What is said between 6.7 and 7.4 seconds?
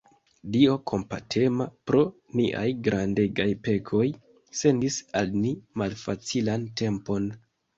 tempon.